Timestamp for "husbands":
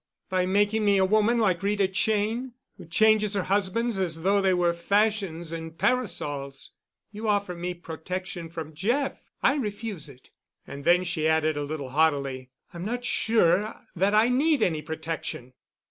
3.43-3.99